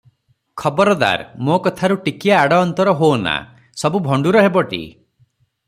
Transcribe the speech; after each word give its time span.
ଖବରଦାର! 0.61 1.27
ମୋ 1.49 1.57
କଥାରୁ 1.67 1.97
ଟିକିଏ 2.07 2.33
ଆଡ଼ 2.37 2.59
ଅନ୍ତର 2.63 2.97
ହୋ 3.03 3.11
ନା, 3.27 3.35
ସବୁ 3.83 4.03
ଭଣ୍ଡୁର 4.11 4.47
ହେବଟି? 4.49 4.81